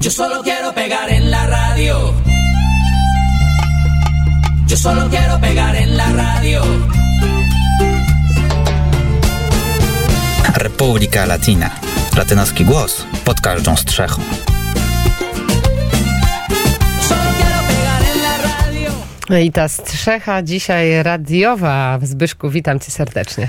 [0.00, 2.14] Yo solo quiero pegar en la radio.
[4.66, 6.62] Yo solo quiero pegar en la radio.
[10.54, 11.70] Republika Latina.
[12.16, 14.22] Latynoski głos pod każdą strzechą.
[19.38, 21.98] I ta strzecha dzisiaj radiowa.
[22.02, 23.48] Zbyszku, witam cię serdecznie.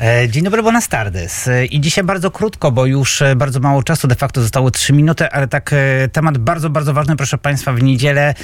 [0.00, 1.48] E, Dzień dobry, buenas tardes.
[1.48, 4.92] E, I dzisiaj bardzo krótko, bo już e, bardzo mało czasu, de facto zostało 3
[4.92, 5.74] minuty, ale tak
[6.12, 8.34] temat bardzo, bardzo ważny, proszę Państwa, w niedzielę.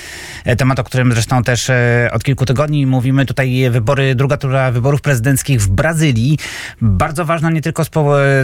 [0.58, 1.70] Temat, o którym zresztą też
[2.12, 3.26] od kilku tygodni mówimy.
[3.26, 6.38] Tutaj wybory, druga tura wyborów prezydenckich w Brazylii.
[6.80, 7.84] Bardzo ważna nie tylko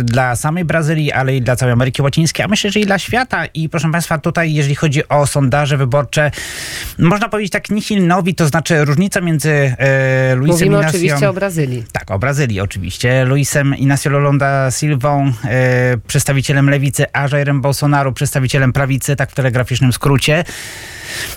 [0.03, 3.47] dla samej Brazylii, ale i dla całej Ameryki Łacińskiej, a myślę, że i dla świata.
[3.47, 6.31] I proszę Państwa, tutaj, jeżeli chodzi o sondaże wyborcze,
[6.99, 7.71] można powiedzieć tak
[8.19, 11.85] nihilnowi, to znaczy różnica między e, Luisem Mówimy Inacio- oczywiście o Brazylii.
[11.93, 13.25] tak, o Brazylii oczywiście.
[13.25, 19.93] Luisem Inacio Lulonda Silvą, e, przedstawicielem lewicy, a Jairem Bolsonaro, przedstawicielem prawicy, tak w telegraficznym
[19.93, 20.45] skrócie.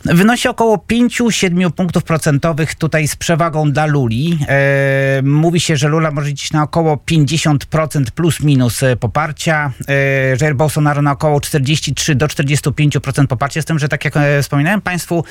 [0.05, 4.39] Wynosi około 5-7 punktów procentowych tutaj z przewagą dla Luli.
[4.47, 9.71] E, mówi się, że Lula może liczyć na około 50% plus minus e, poparcia.
[9.87, 9.93] E,
[10.41, 13.61] Jair Bolsonaro na około 43 do 45% poparcia.
[13.61, 15.23] Z tym, że tak jak e, wspominałem Państwu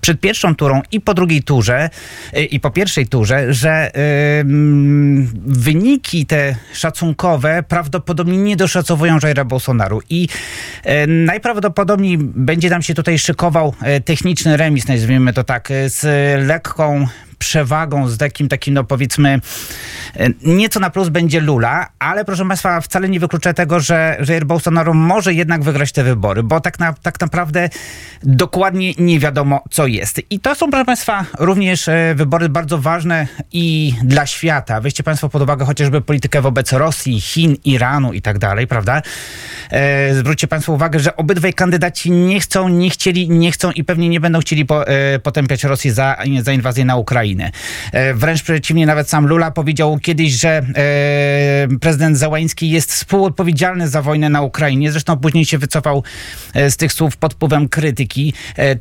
[0.00, 1.90] przed pierwszą turą i po drugiej turze
[2.32, 10.00] e, i po pierwszej turze, że mm, wyniki te szacunkowe prawdopodobnie nie doszacowują Jaira Bolsonaro
[10.10, 10.28] i
[10.82, 16.04] e, najprawdopodobniej będzie nam się tutaj szykował e, techniczny remis, nazwijmy to tak, e, z
[16.46, 17.06] lekką
[17.38, 19.40] przewagą, z takim, takim no powiedzmy,
[20.16, 24.46] e, nieco na plus będzie Lula, ale proszę Państwa, wcale nie wyklucza tego, że Jair
[24.46, 27.68] Bolsonaro może jednak wygrać te wybory, bo tak, na, tak naprawdę
[28.22, 30.20] dokładnie nie wiadomo, co jest.
[30.30, 34.80] I to są, proszę Państwa, również e, wybory bardzo ważne i dla świata.
[34.80, 39.02] Weźcie Państwo pod uwagę chociażby politykę wobec Rosji, Chin, Iranu i tak dalej, prawda?
[39.70, 44.08] E, zwróćcie Państwo uwagę, że obydwaj kandydaci nie chcą, nie chcieli, nie chcą i pewnie
[44.08, 47.25] nie będą chcieli po, e, potępiać Rosji za, za inwazję na Ukrainę.
[47.92, 54.02] E, wręcz przeciwnie, nawet sam Lula powiedział kiedyś, że e, prezydent Załański jest współodpowiedzialny za
[54.02, 54.92] wojnę na Ukrainie.
[54.92, 56.02] Zresztą później się wycofał
[56.54, 58.32] e, z tych słów pod wpływem krytyki.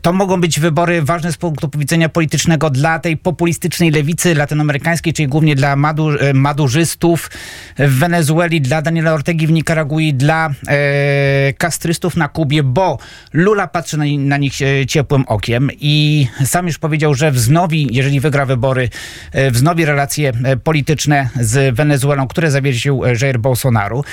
[0.01, 5.27] To mogą być wybory ważne z punktu widzenia politycznego dla tej populistycznej lewicy latynoamerykańskiej, czyli
[5.27, 7.31] głównie dla madu, e, madurzystów
[7.77, 12.97] w Wenezueli, dla Daniela Ortegi w Nikaragui, dla e, kastrystów na Kubie, bo
[13.33, 14.53] Lula patrzy na, na nich
[14.87, 18.89] ciepłym okiem i sam już powiedział, że wznowi, jeżeli wygra wybory,
[19.31, 24.03] e, wznowi relacje e, polityczne z Wenezuelą, które zawiesił e, Jair Bolsonaro.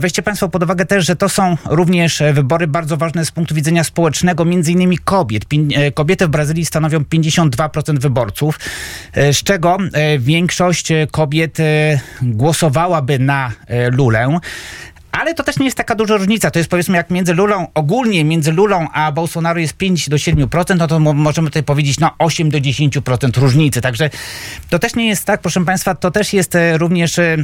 [0.00, 3.84] Weźcie Państwo pod uwagę też, że to są również wybory bardzo ważne z punktu widzenia
[3.84, 5.44] społecznego, między innymi kobiet.
[5.94, 8.60] Kobiety w Brazylii stanowią 52% wyborców,
[9.14, 9.78] z czego
[10.18, 11.58] większość kobiet
[12.22, 13.52] głosowałaby na
[13.92, 14.38] Lulę.
[15.16, 16.50] Ale to też nie jest taka duża różnica.
[16.50, 20.76] To jest powiedzmy jak między Lulą, ogólnie między Lulą a Bolsonaro jest 5 do 7%,
[20.76, 23.80] no to mo- możemy tutaj powiedzieć no 8 do 10% różnicy.
[23.80, 24.10] Także
[24.70, 27.18] to też nie jest tak, proszę Państwa, to też jest e, również...
[27.18, 27.36] E,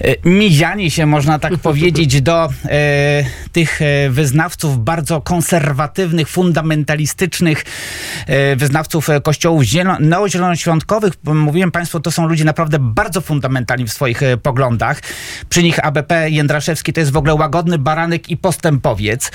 [0.00, 7.64] e, mizianie się, można tak powiedzieć, do e, tych e, wyznawców bardzo konserwatywnych, fundamentalistycznych,
[8.26, 11.12] e, wyznawców e, kościołów zielo- neozielonoświątkowych.
[11.24, 15.00] Mówiłem Państwu, to są ludzie naprawdę bardzo fundamentalni w swoich poglądach.
[15.48, 19.30] Przy nich ABP Jędraszewski to jest w ogóle łagodny baranek i postępowiec.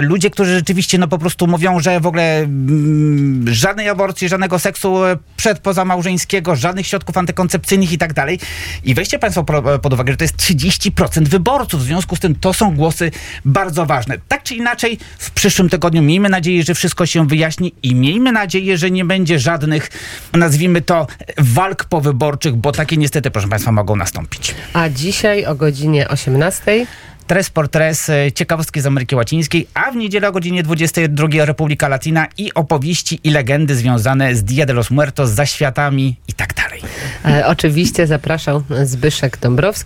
[0.00, 5.04] Ludzie, którzy rzeczywiście no po prostu mówią, że w ogóle mm, żadnej aborcji, żadnego seksu
[5.04, 8.38] e, przed pozamałżeńskiego, żadnych środków antykoncepcyjnych i tak dalej.
[8.84, 9.44] I weźcie Państwo
[9.82, 11.80] pod uwagę, że to jest 30% wyborców.
[11.80, 13.10] W związku z tym to są głosy
[13.44, 14.18] bardzo ważne.
[14.28, 18.78] Tak czy inaczej, w przyszłym tygodniu miejmy nadzieję, że wszystko się wyjaśni i miejmy nadzieję,
[18.78, 19.90] że nie będzie żadnych,
[20.32, 21.06] nazwijmy to,
[21.38, 24.54] walk powyborczych, bo takie niestety, proszę Państwa, mogą nastąpić.
[24.72, 26.86] A dzisiaj o godzinie 18
[27.26, 31.88] Tres por tres, e, ciekawostki z Ameryki Łacińskiej, a w niedzielę o godzinie 22 Republika
[31.88, 36.80] Latina i opowieści i legendy związane z Dia de los Muertos, zaświatami i tak dalej.
[37.24, 39.82] e, oczywiście zapraszał Zbyszek Dąbrowski.